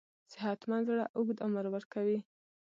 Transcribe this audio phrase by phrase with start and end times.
[0.33, 2.19] صحتمند زړه اوږد عمر ورکوي.